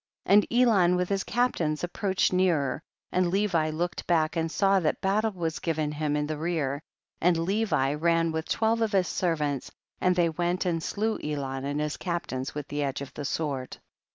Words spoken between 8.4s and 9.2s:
twelve of his